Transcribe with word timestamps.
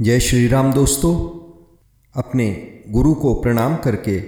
जय 0.00 0.20
श्री 0.20 0.48
राम 0.48 0.72
दोस्तों। 0.72 1.14
अपने 2.22 2.80
गुरु 2.88 3.14
को 3.14 3.34
प्रणाम 3.34 3.76
करके 3.76 4.22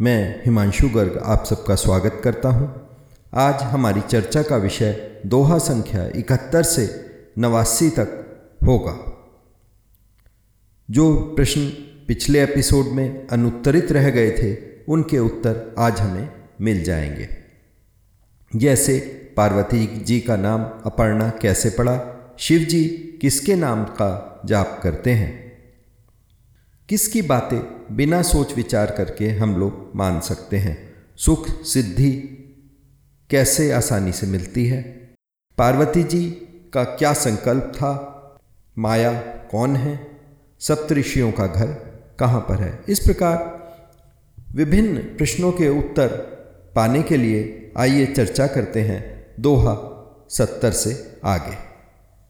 मैं 0.00 0.44
हिमांशु 0.44 0.88
गर्ग 0.88 1.22
आप 1.24 1.44
सबका 1.44 1.74
स्वागत 1.74 2.20
करता 2.24 2.48
हूँ। 2.48 2.88
आज 3.34 3.54
हमारी 3.54 4.00
चर्चा 4.00 4.42
का 4.42 4.56
विषय 4.56 5.20
दोहा 5.26 5.58
संख्या 5.58 6.06
इकहत्तर 6.16 6.62
से 6.62 7.06
नवासी 7.38 7.90
तक 7.90 8.08
होगा। 8.66 8.98
जो 10.90 11.14
प्रश्न 11.14 11.68
पिछले 12.08 12.42
एपिसोड 12.42 12.86
में 12.86 13.26
अनुत्तरित 13.26 13.92
रह 13.92 14.10
गए 14.10 14.30
थे, 14.30 14.56
उनके 14.88 15.18
उत्तर 15.18 15.74
आज 15.78 16.00
हमें 16.00 16.28
मिल 16.60 16.84
जाएँगे। 16.84 17.28
जैसे 18.56 18.98
पार्वती 19.36 19.86
जी 19.86 20.20
का 20.20 20.36
नाम 20.36 20.60
अपर्णा 20.62 21.32
कैसे 21.42 21.70
पड़ा 21.70 22.18
शिव 22.42 22.60
जी 22.60 22.84
किसके 23.20 23.54
नाम 23.54 23.84
का 23.84 24.42
जाप 24.46 24.80
करते 24.82 25.10
हैं? 25.10 25.52
किसकी 26.88 27.22
बातें 27.22 27.86
बिना 27.96 28.22
सोच 28.22 28.56
विचार 28.56 28.90
करके 28.90 29.30
हम 29.30 29.56
लोग 29.56 29.92
मान 29.96 30.20
सकते 30.20 30.56
हैं? 30.56 30.94
सुख 31.16 31.48
सिद्धि 31.48 32.12
कैसे 33.30 33.72
आसानी 33.72 34.12
से 34.12 34.26
मिलती 34.26 34.66
है? 34.66 34.82
पार्वती 35.58 36.02
जी 36.02 36.30
का 36.74 36.84
क्या 36.84 37.12
संकल्प 37.12 37.72
था? 37.74 38.18
माया 38.78 39.12
कौन 39.22 39.76
है? 39.76 40.06
सप्तऋषियों 40.60 41.32
का 41.32 41.46
घर 41.46 41.66
कहाँ 42.20 42.40
पर 42.40 42.54
है? 42.54 42.82
इस 42.88 43.00
प्रकार 43.00 43.62
विभिन्न 44.54 44.98
प्रश्नों 44.98 45.52
के 45.52 45.68
उत्तर 45.68 46.08
पाने 46.74 47.02
के 47.02 47.16
लिए 47.16 47.72
आइए 47.78 48.06
चर्चा 48.06 48.46
करते 48.46 48.80
हैं 48.80 49.34
दोहा 49.40 49.88
सत्तर 50.30 50.70
से 50.70 51.20
आगे। 51.24 51.71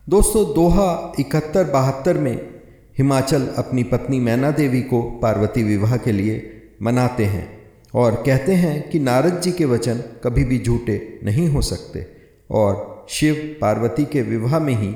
दोस्तों, 0.08 0.54
दोहा 0.54 1.12
इकहत्तर 1.20 1.64
बहत्तर 1.64 2.18
में 2.18 2.60
हिमाचल 2.98 3.46
अपनी 3.46 3.82
पत्नी 3.82 4.20
मैना 4.20 4.50
देवी 4.50 4.80
को 4.82 5.02
पार्वती 5.02 5.62
विवाह 5.62 5.96
के 5.96 6.12
लिए 6.12 6.62
मनाते 6.82 7.24
हैं 7.24 7.46
और 7.94 8.14
कहते 8.26 8.54
हैं 8.54 8.90
कि 8.90 9.00
नारद 9.00 9.40
जी 9.40 9.52
के 9.52 9.64
वचन 9.64 10.02
कभी 10.24 10.44
भी 10.44 10.58
झूठे 10.58 11.20
नहीं 11.24 11.48
हो 11.48 11.62
सकते 11.62 12.06
और 12.50 13.06
शिव 13.08 13.56
पार्वती 13.60 14.04
के 14.04 14.22
विवाह 14.22 14.58
में 14.58 14.74
ही 14.74 14.94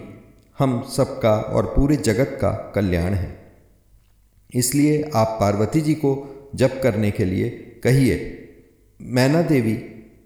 हम 0.58 0.82
सबका 0.96 1.36
और 1.36 1.66
पूरे 1.66 1.96
जगत 1.96 2.38
का 2.40 2.72
कल्याण 2.74 3.14
है। 3.14 3.52
इसलिए 4.54 5.10
आप 5.14 5.36
पार्वती 5.40 5.80
जी 5.80 5.94
को 5.94 6.14
जप 6.54 6.80
करने 6.82 7.10
के 7.10 7.24
लिए 7.24 7.50
कहिए। 7.84 8.18
मैना 9.00 9.42
देवी 9.42 9.74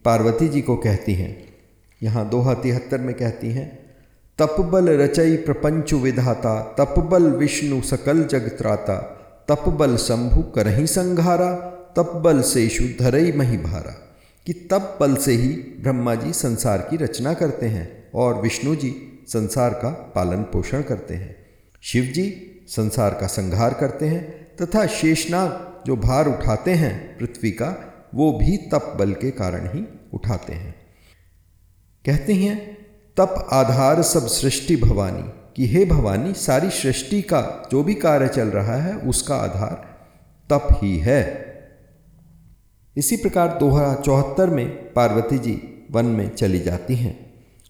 पार्वती 0.05 0.49
जी 0.49 0.61
को 0.63 0.77
कहती 0.77 1.15
हैं। 1.15 1.49
यहाँ 2.03 2.29
दोहा 2.29 2.55
तिहत्तर 2.55 2.99
में 2.99 3.15
कहती 3.15 3.51
हैं 3.53 3.90
तपबल 4.41 4.89
रचई 4.89 5.37
प्रपंच 5.37 5.93
विधाता, 5.93 6.75
तपबल 6.79 7.23
विष्णु 7.23 7.83
सकल 7.83 8.23
जगत्राता 8.25 9.17
तपबल 9.49 9.97
शंभु 9.97 10.43
करही 10.43 10.87
संघारा, 10.87 11.53
तपबल 11.97 12.43
शेषु 12.43 12.85
धरई 13.01 13.33
मही 13.33 13.57
भारा 13.57 13.93
कि 14.47 14.53
तप 14.53 14.97
बल 15.01 15.17
से 15.17 15.33
ही 15.33 15.49
ब्रह्मा 15.83 16.15
जी 16.15 16.33
संसार 16.33 16.79
की 16.79 16.97
रचना 16.97 17.35
करते 17.35 17.67
हैं 17.67 18.11
और 18.15 18.41
विष्णु 18.43 18.77
जी 18.77 19.23
संसार 19.29 19.71
का 19.71 19.91
पालन 19.91 20.43
पोषण 20.43 20.83
करते 20.83 21.15
हैं। 21.15 21.37
शिव 21.83 22.05
जी 22.05 22.27
संसार 22.69 23.15
का 23.15 23.27
संहार 23.27 23.75
करते 23.75 24.07
हैं 24.07 24.57
तथा 24.57 24.87
शेषनाग 24.87 25.83
जो 25.87 25.97
भार 25.97 26.29
उठाते 26.29 26.71
हैं 26.71 27.19
पृथ्वी 27.19 27.51
का, 27.51 27.95
वो 28.15 28.33
भी 28.33 28.57
तप 28.57 28.95
बल 28.99 29.13
के 29.13 29.31
कारण 29.31 29.67
ही 29.67 29.85
उठाते 30.15 30.53
हैं। 30.53 30.75
कहते 32.07 32.33
हैं 32.33 32.80
तप 33.17 33.49
आधार 33.53 34.03
सब 34.03 34.27
सृष्टि 34.29 34.77
भवानी। 34.77 35.23
कि 35.57 35.67
हे 35.67 35.85
भवानी, 35.85 36.33
सारी 36.35 36.71
सृष्टि 36.71 37.21
का 37.23 37.69
जो 37.73 37.83
भी 37.83 37.95
कार्य 37.95 38.29
चल 38.29 38.49
रहा 38.49 38.77
है, 38.77 38.95
उसका 38.97 39.37
आधार 39.37 39.75
तप 40.51 40.69
ही 40.83 40.97
है। 40.99 41.23
इसी 42.97 43.17
प्रकार 43.17 43.57
दोहा 43.59 43.95
चौहत्तर 43.97 44.51
में 44.51 44.93
पार्वती 44.93 45.39
जी 45.39 45.55
वन 45.91 46.05
में 46.07 46.29
चली 46.29 46.59
जाती 46.61 46.95
हैं 46.95 47.15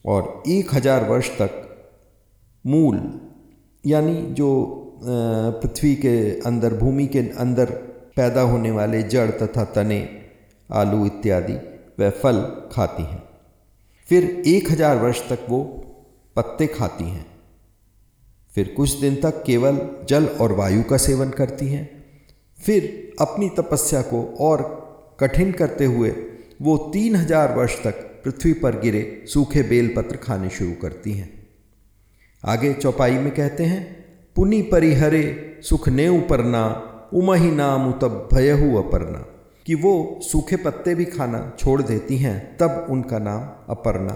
और 0.04 0.42
एक 0.48 0.74
हज़ार 0.74 1.04
वर्ष 1.04 1.30
तक 1.30 1.50
मूल, 2.64 3.00
यानी 3.84 4.14
जो 4.32 4.50
पृथ्वी 5.02 5.94
के 5.94 6.18
अंदर, 6.40 6.74
भूमि 6.74 7.06
के 7.06 7.18
अंदर 7.38 7.70
पैदा 8.16 8.40
होने 8.42 8.70
वाले 8.70 9.02
जड़ 9.02 9.30
तथा 9.32 9.64
तने, 9.64 10.08
आलू 10.70 11.04
इत्यादि 11.06 11.58
व 12.00 12.10
फल 12.12 12.40
खाती 12.72 13.02
हैं। 13.02 13.22
फिर 14.10 14.24
एक 14.46 14.70
हज़ार 14.70 14.96
वर्ष 14.96 15.18
तक 15.28 15.46
वो 15.48 15.62
पत्ते 16.36 16.66
खाती 16.68 17.04
हैं। 17.04 17.26
फिर 18.54 18.72
कुछ 18.76 18.94
दिन 19.00 19.16
तक 19.16 19.42
केवल 19.46 19.78
जल 20.08 20.26
और 20.40 20.52
वायु 20.52 20.82
का 20.82 20.96
सेवन 20.96 21.30
करती 21.30 21.68
हैं। 21.68 21.84
फिर 22.58 22.88
अपनी 23.20 23.48
तपस्या 23.58 24.02
को 24.02 24.22
और 24.40 24.62
कठिन 25.20 25.52
करते 25.52 25.84
हुए 25.84 26.10
वो 26.62 26.76
तीन 26.92 27.16
हज़ार 27.16 27.54
वर्ष 27.56 27.76
तक 27.84 28.06
पृथ्वी 28.24 28.52
पर 28.54 28.80
गिरे 28.80 29.02
सूखे 29.26 29.62
बेलपत्र 29.62 30.16
खाने 30.16 30.50
शुरू 30.50 30.72
करती 30.82 31.12
हैं। 31.12 31.30
आगे 32.44 32.72
चौपाई 32.74 33.18
में 33.18 33.30
कहते 33.30 33.64
हैं, 33.64 33.82
पुनि 34.36 34.62
परिहरे 34.62 35.24
सुख 35.64 35.88
ने 35.88 36.08
उपरना 36.08 36.62
उमही 37.14 37.50
नाम 37.50 37.88
उतब 37.88 38.28
भयहु 38.32 38.76
अपर्णा। 38.78 39.24
कि 39.70 39.74
वो 39.74 40.20
सूखे 40.22 40.56
पत्ते 40.56 40.94
भी 40.94 41.04
खाना 41.04 41.56
छोड़ 41.58 41.82
देती 41.82 42.16
हैं, 42.16 42.56
तब 42.56 42.86
उनका 42.90 43.18
नाम 43.18 43.40
अपर्णा 43.74 44.12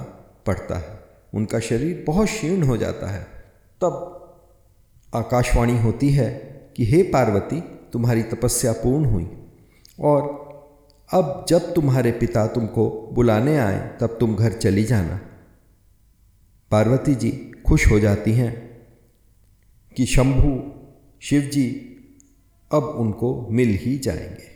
पड़ता 0.46 0.78
है। 0.78 1.00
उनका 1.34 1.60
शरीर 1.60 2.04
बहुत 2.06 2.26
क्षीण 2.26 2.62
हो 2.62 2.76
जाता 2.76 3.10
है। 3.10 3.24
तब 3.80 4.20
आकाशवाणी 5.14 5.78
होती 5.78 6.10
है 6.10 6.30
कि, 6.76 6.84
हे 6.84 7.02
पार्वती, 7.02 7.60
तुम्हारी 7.92 8.22
तपस्या 8.22 8.72
पूर्ण 8.72 9.04
हुई। 9.04 9.46
और 10.00 10.22
अब 11.10 11.46
जब 11.48 11.74
तुम्हारे 11.74 12.12
पिता 12.12 12.46
तुमको 12.46 13.10
बुलाने 13.12 13.58
आए, 13.58 13.96
तब 14.00 14.16
तुम 14.20 14.36
घर 14.36 14.52
चली 14.52 14.84
जाना। 14.84 15.20
पार्वती 16.70 17.14
जी 17.14 17.52
खुश 17.68 17.90
हो 17.90 18.00
जाती 18.00 18.32
हैं 18.32 18.82
कि, 19.96 20.06
शंभु, 20.06 20.72
शिव 21.20 21.42
जी, 21.42 21.96
अब 22.72 22.84
उनको 22.84 23.48
मिल 23.50 23.68
ही 23.68 23.98
जाएँगे। 23.98 24.53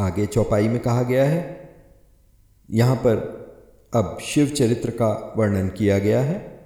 आगे 0.00 0.26
चौपाई 0.26 0.68
में 0.68 0.80
कहा 0.80 1.02
गया 1.02 1.24
है। 1.24 1.70
यहाँ 2.70 2.96
पर 2.96 3.38
अब 3.94 4.18
शिव 4.22 4.46
चरित्र 4.46 4.90
का 4.90 5.34
वर्णन 5.36 5.68
किया 5.68 5.98
गया 5.98 6.20
है। 6.20 6.58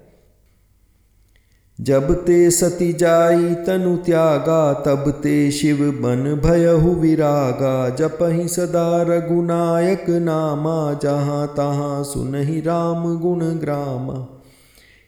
जब 1.81 2.25
ते 2.25 2.51
सती 2.51 2.93
जाई 2.93 3.55
तनु 3.55 3.97
त्यागा, 3.97 4.73
तब 4.73 5.19
ते 5.23 5.51
शिव 5.51 5.77
बन 5.77 6.41
भयहु 6.45 6.91
विरागा। 6.91 7.95
ही 8.27 8.47
सदा 8.47 9.01
रघुनायक 9.01 10.09
नामा, 10.09 10.93
जहाँ 10.93 11.47
तहाँ 11.47 12.03
सुनहि 12.03 12.61
राम 12.61 13.19
गुण 13.19 13.39
ग्रामा। 13.39 14.41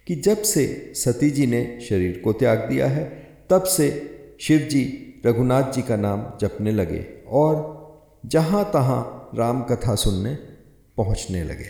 कि 0.07 0.15
जब 0.15 0.37
से 0.37 0.91
सती 0.95 1.29
जी 1.29 1.47
ने 1.47 1.79
शरीर 1.89 2.21
को 2.23 2.33
त्याग 2.33 2.59
दिया 2.59 2.87
है, 2.87 3.27
तब 3.49 3.63
से 3.63 4.15
शिव 4.41 4.59
जी 4.59 5.13
रघुनाथ 5.25 5.71
जी 5.71 5.81
का 5.81 5.95
नाम 5.95 6.25
जपने 6.41 6.71
लगे 6.71 7.05
और 7.29 7.74
जहाँ 8.25 8.71
तहां 8.73 9.03
राम 9.37 9.63
कथा 9.63 9.95
सुनने 9.95 10.35
पहुँचने 10.97 11.43
लगे। 11.43 11.65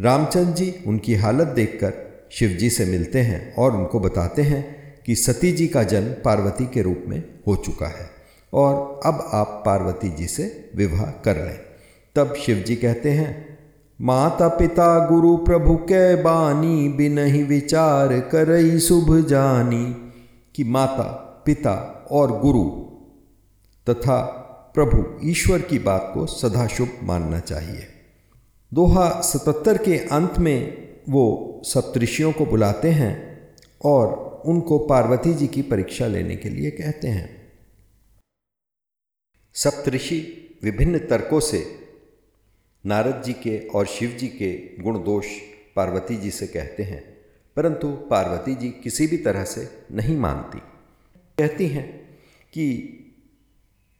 रामचंद्र 0.00 0.52
जी 0.52 0.74
उनकी 0.86 1.14
हालत 1.14 1.46
देखकर 1.46 1.92
शिव 2.32 2.50
जी 2.50 2.70
से 2.70 2.84
मिलते 2.84 3.20
हैं 3.20 3.54
और 3.54 3.76
उनको 3.76 4.00
बताते 4.00 4.42
हैं 4.42 4.94
कि 5.06 5.14
सती 5.14 5.52
जी 5.52 5.66
का 5.66 5.82
जन्म 5.82 6.12
पार्वती 6.12 6.66
के 6.66 6.82
रूप 6.82 7.04
में 7.06 7.40
हो 7.46 7.56
चुका 7.56 7.86
है 7.86 8.10
और 8.52 9.00
अब 9.06 9.30
आप 9.32 9.62
पार्वती 9.66 10.08
जी 10.08 10.26
से 10.26 10.70
विवाह 10.76 11.10
कर 11.10 11.36
लें। 11.36 11.58
तब 12.14 12.34
शिव 12.34 12.56
जी 12.56 12.76
कहते 12.76 13.10
हैं 13.10 13.58
माता 14.00 14.48
पिता 14.48 15.08
गुरु 15.08 15.36
प्रभु 15.36 15.76
के 15.76 16.16
बानी 16.22 16.88
बिन 16.88 17.18
ही 17.18 17.42
विचार 17.42 18.20
करई 18.20 18.78
शुभ 18.78 19.26
जानी 19.26 20.12
कि 20.54 20.64
माता, 20.64 21.42
पिता 21.46 22.06
और 22.10 22.40
गुरु 22.40 22.90
तथा 23.88 24.36
प्रभु 24.74 25.28
ईश्वर 25.28 25.62
की 25.62 25.78
बात 25.78 26.10
को 26.14 26.26
सदाशुभ 26.26 26.98
मानना 27.02 27.38
चाहिए। 27.40 27.86
दोहा 28.72 29.08
सतहत्तर 29.20 29.78
के 29.78 29.96
अंत 30.08 30.38
में 30.38 30.88
वो 31.08 31.62
सप्तऋषियों 31.64 32.32
को 32.32 32.46
बुलाते 32.46 32.90
हैं 32.90 33.14
और 33.84 34.42
उनको 34.46 34.78
पार्वती 34.78 35.34
जी 35.34 35.46
की 35.46 35.62
परीक्षा 35.62 36.06
लेने 36.06 36.36
के 36.36 36.48
लिए 36.48 36.70
कहते 36.70 37.08
हैं। 37.08 37.28
सप्तऋषि 39.54 40.20
विभिन्न 40.62 40.98
तर्कों 40.98 41.40
से 41.40 41.64
नारद 42.84 43.22
जी 43.22 43.32
के 43.32 43.58
और 43.68 43.86
शिव 43.86 44.10
जी 44.10 44.28
के 44.28 44.52
गुण 44.82 45.02
दोष 45.04 45.26
पार्वती 45.76 46.16
जी 46.16 46.30
से 46.30 46.46
कहते 46.46 46.82
हैं, 46.82 47.02
परंतु 47.56 47.88
पार्वती 48.10 48.54
जी 48.54 48.68
किसी 48.70 49.06
भी 49.06 49.16
तरह 49.16 49.44
से 49.44 49.68
नहीं 49.92 50.16
मानती। 50.16 50.58
कहती 51.38 51.66
हैं 51.66 51.88
कि 52.52 52.66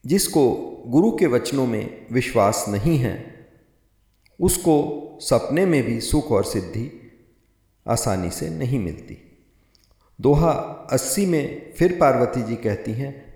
जिसको 0.06 0.50
गुरु 0.86 1.10
के 1.10 1.26
वचनों 1.26 1.66
में 1.66 2.06
विश्वास 2.12 2.64
नहीं 2.68 2.98
है, 2.98 3.46
उसको 4.40 5.08
सपने 5.20 5.66
में 5.66 5.82
भी 5.82 6.00
सुख 6.00 6.32
और 6.32 6.44
सिद्धि 6.44 7.12
आसानी 7.88 8.30
से 8.30 8.50
नहीं 8.50 8.78
मिलती। 8.78 9.18
दोहा 10.20 10.50
अस्सी 10.92 11.26
में 11.26 11.72
फिर 11.72 11.92
पार्वती 12.00 12.42
जी 12.42 12.56
कहती 12.56 12.92
हैं, 12.92 13.34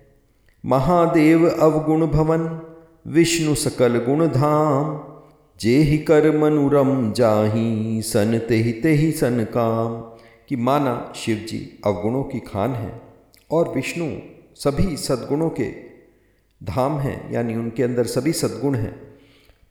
महादेव 0.66 1.50
अवगुण 1.50 2.06
भवन, 2.06 2.60
विष्णु 3.06 3.54
सकल 3.54 3.98
गुण 3.98 4.26
धाम, 4.26 5.04
जे 5.60 5.78
ही 5.78 5.98
कर 5.98 6.38
मनुरम 6.38 7.12
जाही 7.12 8.02
सन 8.02 8.38
ते 8.38 8.72
ते 8.72 8.90
ही 8.90 9.12
सन 9.12 9.44
काम। 9.44 10.10
कि 10.48 10.56
माना 10.56 11.12
शिव 11.16 11.36
जी 11.36 11.80
अवगुणों 11.86 12.22
की 12.22 12.40
खान 12.40 12.70
है 12.70 13.02
और 13.50 13.68
विष्णु 13.68 14.18
सभी 14.54 14.96
सद्गुणों 14.96 15.50
के 15.50 15.93
धाम 16.64 16.98
हैं, 16.98 17.32
यानी 17.32 17.54
उनके 17.54 17.82
अंदर 17.82 18.04
सभी 18.04 18.32
सद्गुण 18.32 18.74
हैं, 18.74 18.92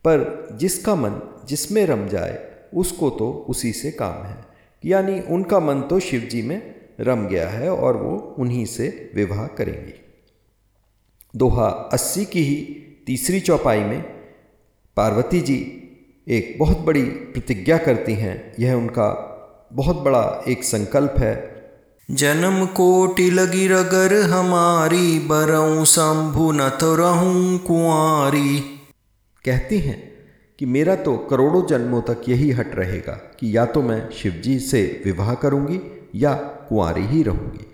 पर 0.05 0.47
जिसका 0.51 0.95
मन 0.95 1.45
जिसमें 1.47 1.85
रम 1.85 2.07
जाए, 2.07 2.51
उसको 2.73 3.09
तो 3.09 3.45
उसी 3.49 3.71
से 3.71 3.91
काम 3.91 4.23
है। 4.23 4.45
यानी 4.85 5.19
उनका 5.19 5.59
मन 5.59 5.81
तो 5.81 5.99
शिव 5.99 6.21
जी 6.21 6.41
में 6.41 6.75
रम 6.99 7.27
गया 7.27 7.49
है 7.49 7.69
और 7.71 7.97
वो 7.97 8.35
उन्हीं 8.39 8.65
से 8.65 9.11
विवाह 9.15 9.47
करेंगी। 9.47 9.93
दोहा 11.35 11.67
अस्सी 11.67 12.25
की 12.25 12.43
ही 12.43 12.55
तीसरी 13.07 13.39
चौपाई 13.39 13.79
में, 13.79 14.01
पार्वती 14.97 15.41
जी 15.41 15.79
एक 16.27 16.55
बहुत 16.59 16.79
बड़ी 16.79 17.03
प्रतिज्ञा 17.03 17.77
करती 17.77 18.13
हैं, 18.13 18.53
यह 18.59 18.73
उनका 18.73 19.29
बहुत 19.73 19.95
बड़ा 19.95 20.43
एक 20.47 20.63
संकल्प 20.63 21.13
है 21.17 21.52
जन्म 22.11 22.65
कोटि 22.65 23.29
लगी 23.31 23.67
रगर 23.67 24.21
हमारी, 24.21 25.19
बरऊ 25.19 25.85
शंभु 25.85 26.51
न 26.51 26.69
तो 26.69 26.95
रहूँ 26.95 27.57
कुआरी 27.57 28.59
कहती 29.45 29.77
हैं 29.77 30.13
कि 30.59 30.65
मेरा 30.65 30.95
तो 30.95 31.17
करोड़ों 31.17 31.65
जन्मों 31.65 32.01
तक 32.01 32.21
यही 32.29 32.51
हट 32.51 32.75
रहेगा 32.75 33.13
कि 33.13 33.57
या 33.57 33.65
तो 33.65 33.81
मैं 33.81 34.09
शिवजी 34.09 34.59
से 34.59 35.01
विवाह 35.05 35.33
करूँगी 35.33 36.09
या 36.15 36.33
कुंवारी 36.33 37.05
ही 37.05 37.23
रहूँगी। 37.23 37.65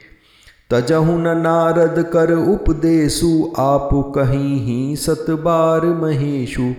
तजहु 0.70 1.18
न 1.18 1.38
नारद 1.38 2.10
कर 2.14 2.32
उपदेशु, 2.32 3.54
आप 3.58 3.90
कहीं 3.94 4.66
ही 4.66 4.96
सतबार 4.96 5.86
महेशु। 5.86 6.74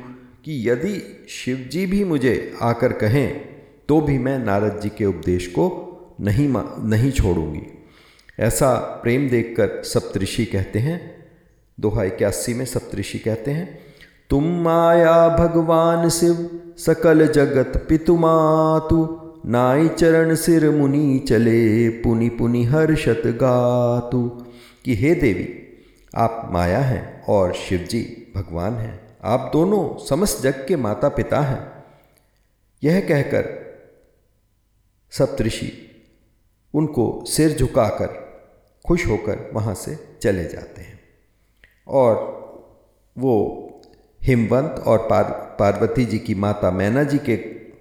कि 0.45 0.71
यदि 0.71 1.27
शिवजी 1.29 1.87
भी 1.87 2.05
मुझे 2.05 2.55
आकर 2.63 2.93
कहें 2.93 3.41
तो 3.89 4.01
भी 4.01 4.19
मैं 4.19 4.39
नारद 4.39 4.81
जी 4.83 4.89
के 4.89 5.05
उपदेश 5.05 5.47
को 5.47 5.87
नहीं 6.21 6.49
मा, 6.49 6.77
नहीं 6.79 7.13
छोड़ूँगी। 7.13 7.63
ऐसा 8.41 8.75
प्रेम 8.75 9.29
देखकर 9.29 9.83
सप्तऋषि 9.83 10.45
कहते 10.45 10.79
हैं, 10.79 11.27
दोहा 11.81 12.05
इक्यासी 12.05 12.55
में 12.55 12.65
सप्तऋषि 12.65 13.19
कहते 13.19 13.51
हैं, 13.51 13.79
तुम 14.31 14.45
माया 14.45 15.29
भगवान 15.29 16.09
शिव, 16.09 16.61
सकल 16.79 17.27
जगत 17.27 17.87
पितुमातु 17.89 19.17
नाई 19.47 19.89
चरण 19.89 20.35
सिर 20.35 20.71
मुनि 20.71 21.25
चले 21.29 21.89
पुनि 21.89 22.29
पुनि 22.29 22.65
हर्षत 22.65 23.23
गातु। 23.27 24.47
कि 24.85 24.95
हे 24.95 25.15
देवी, 25.15 25.55
आप 26.17 26.49
माया 26.53 26.79
हैं 26.79 27.25
और 27.25 27.53
शिव 27.53 27.79
जी 27.79 28.33
भगवान 28.37 28.75
हैं। 28.75 29.17
आप 29.25 29.51
दोनों 29.53 30.07
समस्त 30.07 30.43
जग 30.43 30.65
के 30.69 30.77
माता 30.77 31.09
पिता 31.09 31.41
हैं। 31.41 31.85
यह 32.85 33.01
कहकर 33.01 33.61
सप्तऋषि 35.11 35.87
उनको 36.75 37.25
सिर 37.25 37.59
झुकाकर 37.59 38.31
खुश 38.87 39.07
होकर 39.07 39.51
वहाँ 39.55 39.75
से 39.75 40.19
चले 40.23 40.45
जाते 40.45 40.83
हैं। 40.83 41.01
और 41.89 42.41
वो 43.19 43.67
हिमवंत 44.23 44.85
और 44.87 44.99
पार 44.99 45.25
पार्वती 45.59 46.05
जी 46.05 46.19
की 46.19 46.35
माता 46.35 46.71
मैना 46.71 47.03
जी 47.03 47.19
के 47.19 47.37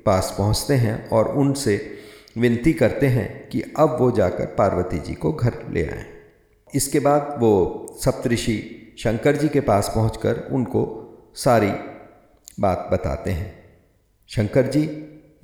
पास 0.05 0.35
पहुँचते 0.37 0.73
हैं 0.73 1.09
और 1.09 1.37
उनसे 1.37 1.97
विनती 2.37 2.73
करते 2.73 3.07
हैं 3.07 3.49
कि 3.49 3.63
अब 3.77 3.97
वो 3.99 4.11
जाकर 4.11 4.45
पार्वती 4.45 4.99
जी 4.99 5.13
को 5.13 5.33
घर 5.33 5.67
ले 5.69 5.85
आए। 5.85 6.05
इसके 6.75 6.99
बाद 6.99 7.35
वो 7.39 7.85
सप्तऋषि 8.05 8.75
शंकर 8.99 9.35
जी 9.35 9.49
के 9.49 9.59
पास 9.59 9.91
पहुंचकर 9.95 10.49
उनको 10.51 11.05
सारी 11.35 11.71
बात 12.59 12.89
बताते 12.91 13.31
हैं। 13.31 13.63
शंकर 14.27 14.67
जी 14.67 14.85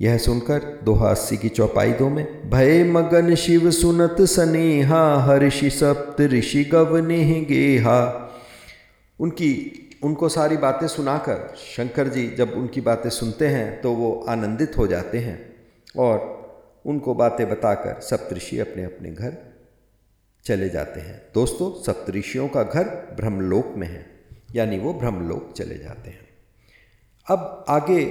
यह 0.00 0.18
सुनकर 0.18 0.80
दोहा 0.84 1.10
अस्सी 1.10 1.36
की 1.36 1.48
चौपाई 1.48 1.92
दो 1.92 2.08
में, 2.08 2.50
भय 2.50 2.84
मगन 2.84 3.34
शिव 3.34 3.70
सुनत 3.70 4.16
सनेहा, 4.20 5.02
हर्षि 5.22 5.70
सप्त 5.70 6.20
ऋषि 6.22 6.64
गवने 6.64 7.40
गेहा 7.40 8.22
उनकी, 9.18 9.82
उनको 10.04 10.28
सारी 10.28 10.56
बातें 10.56 10.86
सुनाकर 10.88 11.54
शंकर 11.56 12.08
जी 12.08 12.26
जब 12.28 12.52
उनकी 12.52 12.80
बातें 12.80 13.10
सुनते 13.10 13.46
हैं 13.46 13.80
तो 13.80 13.92
वो 13.92 14.12
आनंदित 14.28 14.76
हो 14.78 14.86
जाते 14.86 15.18
हैं 15.18 15.38
और 15.96 16.34
उनको 16.86 17.14
बातें 17.14 17.48
बताकर 17.50 18.00
सप्तऋषि 18.00 18.58
अपने 18.58 18.84
अपने 18.84 19.10
घर 19.10 19.36
चले 20.44 20.68
जाते 20.68 21.00
हैं। 21.00 21.20
दोस्तों 21.34 21.70
सप्तऋषियों 21.82 22.48
का 22.48 22.62
घर 22.62 22.84
ब्रह्मलोक 23.16 23.72
में 23.76 23.86
है, 23.86 24.06
यानी 24.54 24.78
वो 24.78 24.92
ब्रह्मलोक 24.94 25.52
चले 25.56 25.78
जाते 25.78 26.10
हैं। 26.10 26.28
अब 27.26 27.64
आगे 27.68 28.04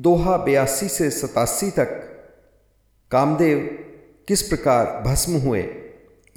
दोहा 0.00 0.36
बयासी 0.36 0.88
से 0.88 1.10
सतासी 1.10 1.70
तक। 1.70 1.88
कामदेव 3.10 3.58
किस 4.28 4.42
प्रकार 4.42 5.02
भस्म 5.02 5.32
हुए? 5.32 5.68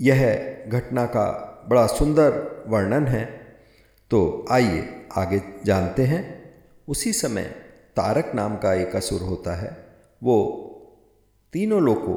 यह 0.01 0.53
घटना 0.67 1.05
का 1.05 1.49
बड़ा 1.69 1.87
सुंदर 1.87 2.63
वर्णन 2.67 3.07
है। 3.07 3.25
तो 4.11 4.45
आइए 4.51 5.07
आगे 5.17 5.41
जानते 5.65 6.03
हैं। 6.03 6.55
उसी 6.87 7.13
समय 7.13 7.43
तारक 7.95 8.31
नाम 8.35 8.57
का 8.57 8.73
एक 8.73 8.95
असुर 8.95 9.21
होता 9.21 9.55
है। 9.55 9.77
वो 10.23 10.59
तीनों 11.53 11.81
लोगों 11.81 12.15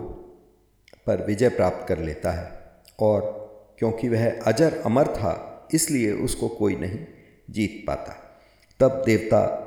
पर 1.07 1.27
विजय 1.27 1.49
प्राप्त 1.49 1.89
कर 1.89 1.99
लेता 1.99 2.31
है। 2.31 2.61
और 3.01 3.47
क्योंकि 3.79 4.09
वह 4.09 4.41
अजर 4.41 4.83
अमर 4.87 5.07
था, 5.07 5.69
इसलिए 5.75 6.13
उसको 6.13 6.49
कोई 6.49 6.77
नहीं 6.77 7.07
जीत 7.51 7.85
पाता। 7.87 8.41
तब 8.81 9.03
देवता 9.07 9.63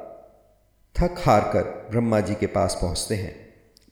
थक 0.95 1.15
हार 1.19 1.41
कर 1.41 1.63
ब्रह्मा 1.91 2.19
जी 2.19 2.33
के 2.35 2.47
पास 2.47 2.77
पहुँचते 2.81 3.15
हैं। 3.15 3.33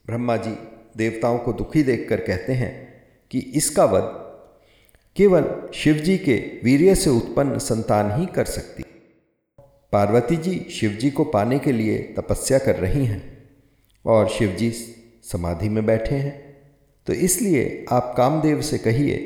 ब्रह्मा 0.08 0.36
जी 0.38 0.52
देवताओं 0.98 1.38
को 1.38 1.54
दुखी 1.54 1.84
देखकर 1.84 2.20
कहते 2.20 2.54
हैं 2.54 2.72
कि 3.32 3.40
इसका 3.40 3.86
वध 3.86 4.10
केवल 5.16 5.46
शिवजी 5.74 6.18
के 6.18 6.36
वीर्य 6.64 6.96
से 6.96 7.10
उत्पन्न 7.10 7.58
संतान 7.60 8.12
ही 8.20 8.26
कर 8.26 8.46
सकती। 8.46 8.84
पार्वती 9.94 10.38
जी 10.38 10.68
शिवजी 10.72 11.12
को 11.12 11.24
पाने 11.24 11.60
के 11.60 11.72
लिए 11.72 11.98
तपस्या 12.20 12.60
कर 12.60 12.76
रही 12.76 13.06
हैं 13.06 13.22
और 14.06 14.30
शिवजी 14.30 14.72
समाधि 15.24 15.70
में 15.70 15.86
बैठे 15.86 16.16
हैं। 16.16 16.36
तो 17.08 17.14
इसलिए 17.14 17.86
आप 17.92 18.14
कामदेव 18.18 18.62
से 18.62 18.78
कहिए 18.78 19.18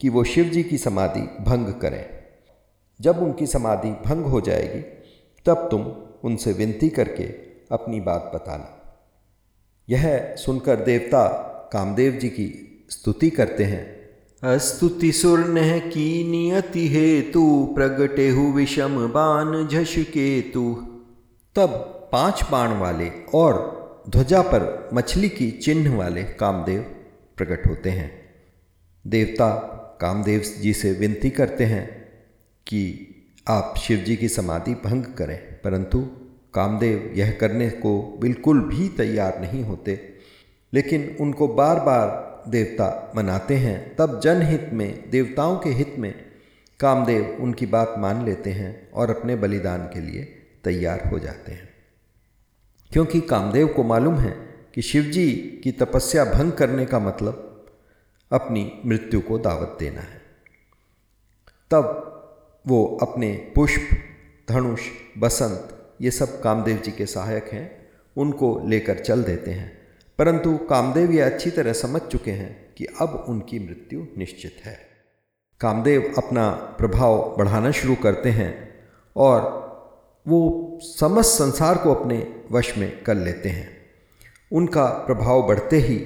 कि 0.00 0.08
वो 0.08 0.24
शिवजी 0.24 0.62
की 0.62 0.78
समाधि 0.78 1.20
भंग 1.20 1.74
करें। 1.80 2.04
जब 3.00 3.22
उनकी 3.22 3.46
समाधि 3.46 3.90
भंग 3.90 4.24
हो 4.24 4.40
जाएगी, 4.40 4.80
तब 5.46 5.68
तुम 5.70 5.92
उनसे 6.24 6.52
विनती 6.52 6.88
करके 6.88 7.24
अपनी 7.72 8.00
बात 8.00 8.30
बताना। 8.34 8.78
यह 9.88 10.34
सुनकर 10.38 10.76
देवता 10.76 11.26
कामदेव 11.72 12.12
जी 12.12 12.28
की 12.28 12.48
स्तुति 12.90 13.30
करते 13.30 13.64
हैं। 13.64 14.58
स्तुति 14.58 15.12
सुर 15.12 15.38
नह 15.38 15.78
की 15.78 16.30
नियति 16.30 16.88
हेतु 16.88 17.72
प्रगटे 17.74 18.28
हु 18.28 18.52
विषम 18.52 19.08
बाण 19.08 19.68
झश 19.68 19.94
केतु। 19.98 20.74
तब 21.56 21.68
पाँच 22.12 22.40
बाण 22.50 22.68
वाले 22.78 23.10
और 23.34 24.04
ध्वजा 24.08 24.42
पर 24.42 24.90
मछली 24.94 25.28
की 25.28 25.50
चिन्ह 25.50 25.96
वाले 25.96 26.22
कामदेव 26.24 26.80
प्रकट 27.36 27.66
होते 27.66 27.90
हैं। 27.90 28.10
देवता 29.06 29.50
कामदेव 30.00 30.40
जी 30.40 30.72
से 30.72 30.92
विनती 30.92 31.30
करते 31.30 31.64
हैं 31.64 31.86
कि 32.66 32.82
आप 33.48 33.74
शिव 33.78 33.98
जी 33.98 34.16
की 34.16 34.28
समाधि 34.28 34.74
भंग 34.74 35.04
करें। 35.04 35.51
परंतु 35.64 36.10
कामदेव 36.54 37.12
यह 37.16 37.38
करने 37.40 37.70
को 37.70 38.18
बिल्कुल 38.20 38.60
भी 38.60 38.88
तैयार 38.88 39.40
नहीं 39.40 39.64
होते। 39.64 40.18
लेकिन 40.74 41.16
उनको 41.20 41.48
बार 41.48 41.80
बार 41.80 42.32
देवता 42.48 43.12
मनाते 43.16 43.56
हैं, 43.56 43.96
तब 43.96 44.20
जनहित 44.20 44.70
में, 44.72 45.10
देवताओं 45.10 45.58
के 45.58 45.70
हित 45.70 45.94
में 45.98 46.14
कामदेव 46.80 47.36
उनकी 47.40 47.66
बात 47.66 47.94
मान 47.98 48.24
लेते 48.24 48.50
हैं 48.50 48.90
और 48.90 49.10
अपने 49.10 49.36
बलिदान 49.36 49.82
के 49.82 50.00
लिए 50.00 50.24
तैयार 50.64 51.08
हो 51.12 51.18
जाते 51.18 51.52
हैं। 51.52 51.68
क्योंकि 52.92 53.20
कामदेव 53.20 53.68
को 53.68 53.82
मालूम 53.82 54.14
है 54.14 54.30
कि 54.74 54.82
शिवजी 54.82 55.60
की 55.64 55.72
तपस्या 55.72 56.24
भंग 56.24 56.52
करने 56.52 56.86
का 56.86 56.98
मतलब 56.98 57.66
अपनी 58.32 58.80
मृत्यु 58.86 59.20
को 59.20 59.38
दावत 59.38 59.76
देना 59.80 60.00
है। 60.00 60.22
तब 61.70 62.08
वो 62.66 62.98
अपने 63.02 63.52
पुष्प 63.54 63.88
धनुष, 64.50 64.80
बसंत, 65.18 65.68
ये 66.00 66.10
सब 66.10 66.42
कामदेव 66.42 66.76
जी 66.76 66.92
के 66.92 67.06
सहायक 67.06 67.48
हैं, 67.52 67.90
उनको 68.16 68.62
लेकर 68.66 68.98
चल 68.98 69.22
देते 69.22 69.50
हैं। 69.50 69.82
परंतु 70.18 70.56
कामदेव 70.56 71.10
यह 71.10 71.26
अच्छी 71.26 71.50
तरह 71.50 71.72
समझ 71.72 72.00
चुके 72.02 72.30
हैं 72.30 72.74
कि 72.74 72.86
अब 73.00 73.24
उनकी 73.28 73.58
मृत्यु 73.58 74.06
निश्चित 74.18 74.56
है। 74.64 74.78
कामदेव 75.60 76.14
अपना 76.18 76.50
प्रभाव 76.50 77.34
बढ़ाना 77.38 77.70
शुरू 77.70 77.94
करते 77.94 78.28
हैं 78.28 78.74
और 79.16 79.62
वो 80.28 80.68
समस्त 80.82 81.30
संसार 81.30 81.78
को 81.78 81.94
अपने 81.94 82.44
वश 82.52 82.78
में 82.78 83.02
कर 83.02 83.14
लेते 83.14 83.48
हैं। 83.48 83.76
उनका 84.52 84.84
प्रभाव 84.84 85.46
बढ़ते 85.46 85.76
ही 85.76 85.96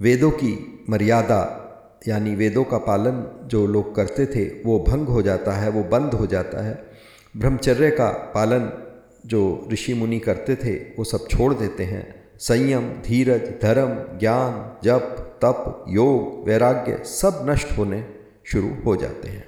वेदों 0.00 0.30
की 0.30 0.84
मर्यादा, 0.90 1.62
यानी 2.08 2.34
वेदों 2.34 2.64
का 2.64 2.78
पालन 2.78 3.48
जो 3.48 3.66
लोग 3.66 3.94
करते 3.94 4.26
थे, 4.26 4.62
वो 4.62 4.84
भंग 4.88 5.06
हो 5.06 5.22
जाता 5.22 5.52
है, 5.52 5.70
वो 5.70 5.82
बंद 5.82 6.14
हो 6.14 6.26
जाता 6.26 6.64
है। 6.64 6.95
ब्रह्मचर्य 7.36 7.90
का 7.90 8.10
पालन 8.10 8.70
जो 9.26 9.68
ऋषि 9.72 9.94
मुनि 9.94 10.18
करते 10.18 10.56
थे, 10.56 10.74
वो 10.74 11.04
सब 11.04 11.28
छोड़ 11.28 11.54
देते 11.54 11.84
हैं। 11.84 12.30
संयम, 12.38 12.88
धीरज, 12.88 13.54
धर्म, 13.62 14.18
ज्ञान, 14.18 14.76
जप, 14.84 15.38
तप, 15.44 15.84
योग, 15.88 16.48
वैराग्य 16.48 17.04
सब 17.04 17.46
नष्ट 17.50 17.78
होने 17.78 18.06
शुरू 18.44 18.74
हो 18.86 18.96
जाते 18.96 19.28
हैं। 19.28 19.44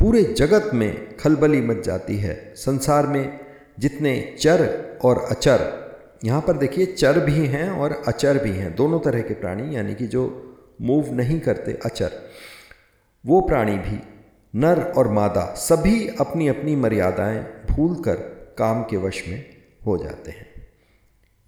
पूरे 0.00 0.22
जगत 0.22 0.70
में 0.74 1.16
खलबली 1.16 1.60
मच 1.60 1.76
जाती 1.76 2.16
है। 2.16 2.52
संसार 2.56 3.06
में 3.06 3.40
जितने 3.78 4.36
चर 4.40 4.84
और 5.04 5.18
अचर, 5.18 5.84
यहाँ 6.24 6.40
पर 6.40 6.56
देखिए 6.56 6.86
चर 6.86 7.20
भी 7.20 7.46
हैं 7.46 7.70
और 7.70 8.02
अचर 8.08 8.38
भी 8.38 8.50
हैं। 8.50 8.74
दोनों 8.74 9.00
तरह 9.00 9.20
के 9.20 9.34
प्राणी, 9.34 9.76
यानी 9.76 9.94
कि 9.94 10.06
जो 10.06 10.56
मूव 10.82 11.14
नहीं 11.14 11.40
करते, 11.40 11.78
अचर, 11.84 12.10
वो 13.26 13.40
प्राणी 13.40 13.78
भी 13.78 14.00
नर 14.56 14.82
और 14.82 15.08
मादा 15.08 15.54
सभी 15.54 16.08
अपनी 16.08 16.48
अपनी 16.48 16.76
मर्यादाएँ 16.76 17.38
भूलकर 17.70 18.14
काम 18.58 18.82
के 18.82 18.96
वश 18.96 19.28
में 19.28 19.56
हो 19.86 19.98
जाते 19.98 20.30
हैं। 20.30 20.46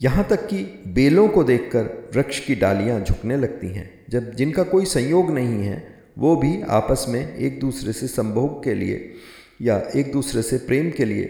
यहाँ 0.03 0.25
तक 0.25 0.47
कि 0.47 0.85
बेलों 0.87 1.29
को 1.29 1.45
देखकर 1.45 2.11
वृक्ष 2.15 2.41
की 2.41 2.55
डालियाँ 2.55 3.01
झुकने 3.01 3.37
लगती 3.37 3.69
हैं। 3.69 4.05
जब 4.11 4.35
जिनका 4.35 4.63
कोई 4.63 4.85
संयोग 4.85 5.31
नहीं 5.31 5.65
है, 5.65 6.05
वो 6.19 6.37
भी 6.37 6.63
आपस 6.63 7.07
में 7.09 7.37
एक 7.37 7.61
दूसरे 7.61 7.93
से 7.93 8.07
संभोग 8.07 8.65
के 8.65 8.75
लिए 8.75 9.15
या 9.63 9.83
एक 9.97 10.13
दूसरे 10.13 10.43
से 10.43 10.59
प्रेम 10.59 10.91
के 10.91 11.05
लिए 11.05 11.25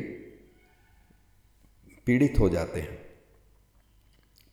पीड़ित 2.06 2.35
हो 2.40 2.49
जाते 2.49 2.80
हैं। 2.80 2.99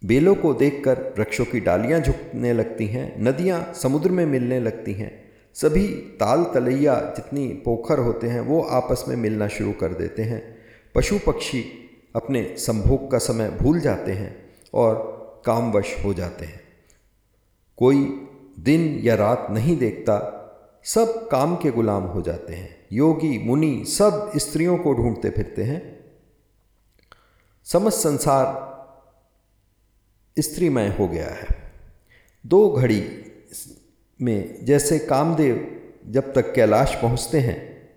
बेलों 0.05 0.35
को 0.35 0.53
देखकर 0.53 0.99
वृक्षों 1.17 1.45
की 1.45 1.59
डालियाँ 1.59 1.99
झुकने 1.99 2.53
लगती 2.53 2.87
हैं, 2.87 3.23
नदियाँ 3.23 3.73
समुद्र 3.73 4.11
में 4.11 4.25
मिलने 4.25 4.59
लगती 4.59 4.93
हैं 4.93 5.22
सभी 5.53 5.87
ताल 5.87 6.43
तलैया 6.43 6.99
जितनी 6.99 7.47
पोखर 7.47 7.99
होते 7.99 8.27
हैं, 8.27 8.41
वो 8.41 8.61
आपस 8.61 9.05
में 9.07 9.15
मिलना 9.15 9.47
शुरू 9.47 9.71
कर 9.71 9.93
देते 9.93 10.21
हैं। 10.21 10.57
पशु 10.95 11.19
पक्षी 11.27 11.89
अपने 12.15 12.55
संभोग 12.57 13.11
का 13.11 13.17
समय 13.17 13.49
भूल 13.49 13.79
जाते 13.79 14.11
हैं 14.11 14.49
और 14.73 15.13
कामवश 15.45 16.05
हो 16.05 16.13
जाते 16.13 16.45
हैं। 16.45 16.61
कोई 17.77 18.27
दिन 18.59 18.99
या 19.03 19.15
रात 19.15 19.47
नहीं 19.49 19.77
देखता, 19.77 20.39
सब 20.83 21.29
काम 21.31 21.55
के 21.55 21.71
गुलाम 21.71 22.03
हो 22.03 22.21
जाते 22.21 22.53
हैं। 22.53 22.85
योगी, 22.91 23.39
मुनि 23.39 23.85
सब 23.85 24.31
स्त्रियों 24.37 24.77
को 24.77 24.93
ढूंढते 24.93 25.29
फिरते 25.29 25.63
हैं। 25.63 26.05
समस्त 27.63 27.97
संसार 27.97 28.73
स्त्रीमय 30.39 30.87
हो 30.99 31.07
गया 31.07 31.29
है। 31.29 31.47
दो 32.45 32.71
घड़ी 32.71 33.01
में 34.23 34.65
जैसे 34.65 34.99
कामदेव 34.99 35.79
जब 36.07 36.33
तक 36.33 36.53
कैलाश 36.53 36.95
पहुँचते 36.95 37.39
हैं, 37.39 37.89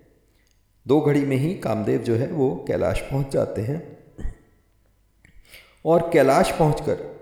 दो 0.87 1.01
घड़ी 1.01 1.25
में 1.25 1.37
ही 1.37 1.55
कामदेव 1.55 2.01
जो 2.01 2.15
है 2.15 2.27
वो 2.27 2.65
कैलाश 2.67 3.01
पहुँच 3.01 3.33
जाते 3.33 3.61
हैं। 3.61 3.97
और 5.85 6.09
कैलाश 6.13 6.51
पहुंचकर 6.51 7.17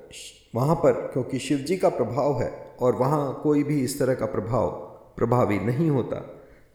वहाँ 0.56 0.76
पर, 0.76 0.92
क्योंकि 0.92 1.40
शिव 1.40 1.58
जी 1.58 1.78
का 1.78 1.90
प्रभाव 1.90 2.42
है 2.42 2.76
और 2.80 2.96
वहाँ 2.96 3.40
कोई 3.44 3.64
भी 3.64 3.84
इस 3.84 4.00
तरह 4.00 4.14
का 4.14 4.26
प्रभाव 4.26 4.70
प्रभावी 5.18 5.60
नहीं 5.60 5.90
होता 5.90 6.16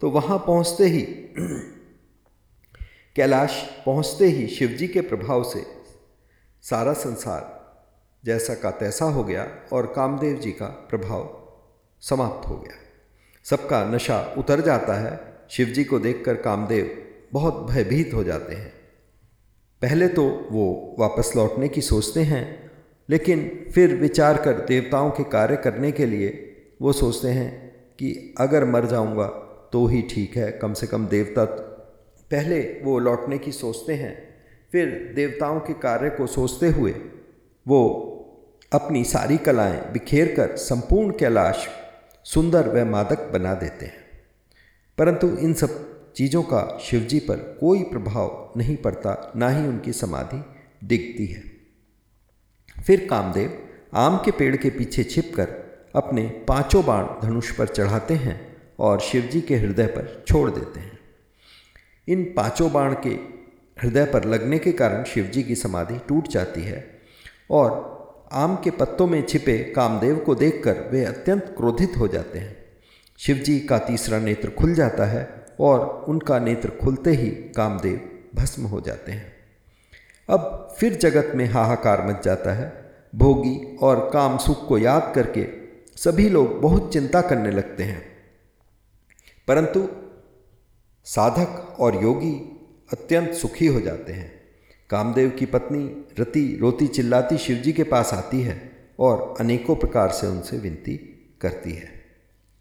तो 0.01 0.11
वहाँ 0.11 0.39
पहुँचते 0.39 0.85
ही 0.85 1.03
कैलाश 3.17 3.81
पहुँचते 3.87 4.27
ही 4.27 4.47
शिव 4.47 4.69
जी 4.69 4.89
के 4.89 5.01
प्रभाव 5.01 5.43
से 5.43 5.67
सारा 6.63 6.93
संसार 6.93 7.61
जैसा 8.25 8.55
का 8.55 8.71
तैसा 8.71 9.05
हो 9.05 9.25
गया 9.25 9.49
और 9.73 9.93
कामदेव 9.97 10.37
जी 10.37 10.53
का 10.53 10.67
प्रभाव 10.67 11.40
समाप्त 12.03 12.49
हो 12.49 12.57
गया। 12.57 12.77
सबका 13.47 13.85
नशा 13.85 14.19
उतर 14.39 14.61
जाता 14.61 14.95
है। 14.95 15.19
शिव 15.51 15.67
जी 15.67 15.85
को 15.85 15.99
देखकर 15.99 16.35
कामदेव 16.35 16.91
बहुत 17.33 17.67
भयभीत 17.71 18.15
हो 18.15 18.25
जाते 18.25 18.55
हैं। 18.55 18.73
पहले 19.83 20.09
तो 20.09 20.25
वो 20.53 20.97
वापस 20.99 21.33
लौटने 21.37 21.69
की 21.69 21.81
सोचते 21.81 22.23
हैं, 22.23 22.71
लेकिन 23.09 23.71
फिर 23.75 23.95
विचार 23.95 24.37
कर 24.37 24.61
देवताओं 24.67 25.11
के 25.11 25.25
कार्य 25.25 25.57
करने 25.57 25.93
के 25.93 26.07
लिए 26.07 26.47
वो 26.83 26.93
सोचते 26.93 27.29
हैं 27.29 27.51
कि 27.99 28.35
अगर 28.39 28.65
मर 28.65 28.87
जाऊँगा 28.87 29.27
तो 29.73 29.87
ही 29.87 30.03
ठीक 30.03 30.37
है, 30.37 30.51
कम 30.53 30.73
से 30.73 30.87
कम 30.87 31.07
देवता 31.07 31.45
पहले 32.31 32.61
वो 32.83 32.99
लौटने 32.99 33.39
की 33.39 33.53
सोचते 33.53 33.95
हैं, 33.95 34.15
फिर 34.73 35.13
देवताओं 35.17 35.61
के 35.61 35.73
कार्य 35.73 36.11
को 36.11 36.27
सोचते 36.27 36.69
हुए 36.69 36.93
वो 37.67 37.83
अपनी 38.73 39.05
सारी 39.05 39.37
कलाएँ 39.39 39.81
बिखेर 39.93 40.35
कर 40.37 40.57
संपूर्ण 40.57 41.19
कैलाश 41.19 41.69
सुंदर 42.25 42.69
व 42.69 42.87
मादक 42.87 43.31
बना 43.33 43.55
देते 43.55 43.87
हैं। 43.87 44.11
परंतु 44.99 45.37
इन 45.37 45.55
सब 45.55 45.91
चीज़ों 46.13 46.43
का 46.43 46.79
शिवजी 46.83 47.19
पर 47.19 47.37
कोई 47.61 47.83
प्रभाव 47.83 48.53
नहीं 48.57 48.77
पड़ता, 48.77 49.33
ना 49.37 49.49
ही 49.49 49.67
उनकी 49.67 49.93
समाधि 49.93 50.45
डिगती 50.87 51.27
है। 51.27 51.43
फिर 52.87 53.07
कामदेव 53.11 53.69
आम 53.95 54.17
के 54.17 54.31
पेड़ 54.31 54.57
के 54.57 54.71
पीछे 54.71 55.05
छिपकर 55.05 55.49
अपने 55.97 56.45
पाँचों 56.49 56.85
बाण 56.85 57.07
धनुष 57.23 57.51
पर 57.51 57.67
चढ़ाते 57.67 58.15
हैं 58.15 58.57
और 58.79 59.01
शिवजी 59.01 59.41
के 59.41 59.57
हृदय 59.57 59.87
पर 59.87 60.25
छोड़ 60.29 60.51
देते 60.51 60.81
हैं। 60.81 60.99
इन 62.09 62.25
पाँचों 62.37 62.73
बाण 62.73 62.95
के 62.95 63.41
हृदय 63.83 64.05
पर 64.05 64.25
लगने 64.25 64.59
के 64.59 64.73
कारण 64.73 65.05
शिवजी 65.05 65.43
की 65.43 65.55
समाधि 65.55 65.99
टूट 66.09 66.29
जाती 66.29 66.63
है 66.63 67.01
और 67.51 67.90
आम 68.33 68.57
के 68.57 68.71
पत्तों 68.71 69.07
में 69.07 69.27
छिपे 69.27 69.59
कामदेव 69.59 70.17
को 70.17 70.35
देखकर 70.35 70.89
वे 70.93 71.05
अत्यंत 71.05 71.55
क्रोधित 71.57 71.93
हो 71.99 72.09
जाते 72.09 72.39
हैं। 72.39 72.57
शिवजी 73.19 73.61
का 73.61 73.79
तीसरा 73.79 74.19
नेत्र 74.19 74.51
खुल 74.51 74.75
जाता 74.75 75.05
है 75.05 75.47
और 75.61 76.05
उनका 76.09 76.39
नेत्र 76.39 76.71
खुलते 76.71 77.11
ही 77.11 77.31
कामदेव 77.31 78.23
भस्म 78.35 78.63
हो 78.63 78.81
जाते 78.81 79.13
हैं। 79.13 79.33
अब 80.29 80.75
फिर 80.79 80.95
जगत 80.95 81.33
में 81.35 81.47
हाहाकार 81.47 82.07
मच 82.07 82.25
जाता 82.25 82.53
है। 82.53 82.91
भोगी 83.15 83.77
और 83.77 84.11
काम 84.13 84.39
सुख 84.39 84.69
को 84.69 84.79
याद 84.79 85.13
करके 85.15 85.49
सभी 85.97 86.29
लोग 86.29 86.61
बहुत 86.61 86.93
चिंता 86.93 87.21
करने 87.21 87.51
लगते 87.51 87.83
हैं। 87.83 88.03
परंतु 89.49 89.89
साधक 91.05 91.77
और 91.81 92.03
योगी 92.03 92.57
अत्यंत 92.93 93.31
सुखी 93.31 93.67
हो 93.67 93.81
जाते 93.81 94.13
हैं। 94.13 94.40
कामदेव 94.91 95.31
की 95.31 95.47
पत्नी 95.47 96.07
रति 96.21 96.59
रोती 96.61 96.87
चिल्लाती 96.87 97.39
शिवजी 97.39 97.73
के 97.73 97.83
पास 97.83 98.15
आती 98.15 98.41
है 98.43 98.73
और 98.99 99.35
अनेकों 99.41 99.77
प्रकार 99.77 100.09
से 100.09 100.27
उनसे 100.27 100.59
विनती 100.59 100.97
करती 101.41 101.73
है। 101.73 102.05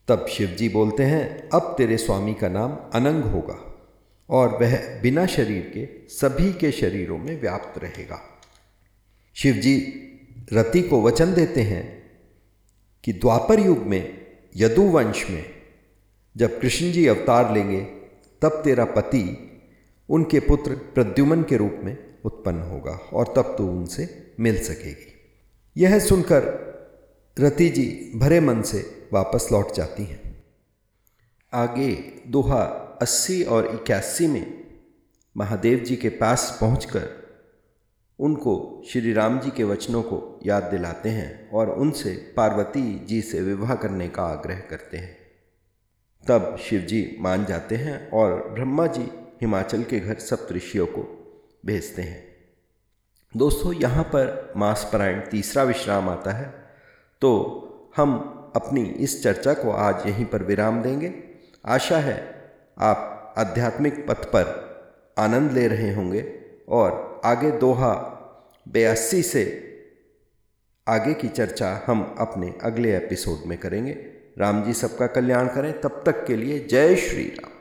तब 0.07 0.27
शिवजी 0.27 0.69
बोलते 0.69 1.03
हैं, 1.03 1.50
अब 1.53 1.75
तेरे 1.77 1.98
स्वामी 1.98 2.33
का 2.33 2.50
नाम 2.50 2.77
अनंग 2.93 3.24
होगा 3.24 3.86
और 4.29 4.57
वह 4.62 5.01
बिना 5.01 5.25
शरीर 5.25 5.71
के 5.74 6.07
सभी 6.07 6.53
के 6.53 6.71
शरीरों 6.71 7.17
में 7.17 7.41
व्याप्त 7.41 7.83
रहेगा। 7.83 8.41
शिवजी 9.33 9.93
रति 10.53 10.81
को 10.81 11.01
वचन 11.01 11.33
देते 11.33 11.62
हैं 11.62 12.12
कि 13.03 13.13
द्वापर 13.13 13.59
युग 13.59 13.77
में, 13.77 14.27
यदुवंश 14.55 15.29
में 15.29 15.45
जब 16.38 16.59
कृष्ण 16.59 16.91
जी 16.91 17.07
अवतार 17.07 17.53
लेंगे, 17.53 17.81
तब 18.41 18.62
तेरा 18.63 18.86
पति 18.86 19.51
उनके 20.09 20.39
पुत्र 20.39 20.75
प्रद्युमन 20.75 21.43
के 21.43 21.57
रूप 21.57 21.79
में 21.83 22.08
उत्पन्न 22.29 22.62
होगा 22.62 22.91
और 22.91 23.33
तब 23.38 23.55
तो 23.57 23.67
उनसे 23.67 24.33
मिल 24.39 24.63
सकेगी। 24.63 25.15
यह 25.77 26.00
सुनकर 26.00 26.48
रति 27.39 27.69
जी 27.69 28.12
भरे 28.15 28.39
मन 28.39 28.62
से 28.62 29.09
वापस 29.13 29.48
लौट 29.51 29.74
जाती 29.74 30.03
हैं। 30.03 30.43
आगे 31.53 31.91
दोहा 32.27 32.62
अस्सी 33.01 33.43
और 33.43 33.67
इक्यासी 33.75 34.27
में 34.27 34.45
महादेव 35.38 35.79
जी 35.79 35.95
के 35.95 36.09
पास 36.09 36.57
पहुंचकर 36.62 37.07
उनको 38.19 38.81
श्री 38.89 39.13
राम 39.13 39.39
जी 39.39 39.51
के 39.51 39.63
वचनों 39.63 40.01
को 40.03 40.39
याद 40.45 40.63
दिलाते 40.63 41.09
हैं 41.09 41.50
और 41.51 41.69
उनसे 41.69 42.13
पार्वती 42.38 43.05
जी 43.05 43.21
से 43.21 43.41
विवाह 43.41 43.75
करने 43.75 44.07
का 44.07 44.24
आग्रह 44.24 44.59
करते 44.59 44.98
हैं। 44.98 45.17
तब 46.27 46.57
शिव 46.57 46.81
जी 46.81 47.17
मान 47.19 47.45
जाते 47.45 47.75
हैं 47.75 48.09
और 48.12 48.50
ब्रह्मा 48.50 48.88
जी 48.88 49.03
हिमाचल 49.41 49.83
के 49.83 50.00
घर 50.00 50.19
सप्तऋषियों 50.19 50.86
को 50.86 51.18
भेजते 51.65 52.01
हैं। 52.01 52.29
दोस्तों, 53.37 53.73
यहाँ 53.73 54.03
पर 54.03 54.53
मासपरायण 54.57 55.19
तीसरा 55.19 55.63
विश्राम 55.63 56.09
आता 56.09 56.31
है। 56.31 56.53
तो 57.21 57.31
हम 57.97 58.35
अपनी 58.55 58.83
इस 58.83 59.23
चर्चा 59.23 59.53
को 59.53 59.71
आज 59.71 60.07
यहीं 60.07 60.25
पर 60.25 60.43
विराम 60.43 60.81
देंगे। 60.81 61.13
आशा 61.65 61.97
है 61.97 62.51
आप 62.79 63.35
आध्यात्मिक 63.37 64.07
पथ 64.07 64.25
पर 64.25 64.69
आनंद 65.17 65.51
ले 65.51 65.67
रहे 65.67 65.93
होंगे 65.93 66.39
और 66.69 67.21
आगे 67.25 67.51
दोहा 67.51 68.15
बयासी 68.67 69.23
से 69.23 69.65
आगे 70.87 71.13
की 71.13 71.27
चर्चा 71.27 71.83
हम 71.87 72.15
अपने 72.19 72.57
अगले 72.63 72.97
एपिसोड 72.97 73.47
में 73.47 73.57
करेंगे। 73.57 73.91
राम 74.37 74.63
जी 74.63 74.73
सबका 74.73 75.07
कल्याण 75.07 75.47
करें। 75.47 75.81
तब 75.81 76.03
तक 76.05 76.25
के 76.25 76.35
लिए 76.35 76.59
जय 76.59 76.95
श्री 76.95 77.23
राम। 77.23 77.51